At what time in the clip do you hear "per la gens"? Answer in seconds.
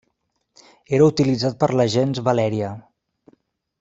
1.65-2.23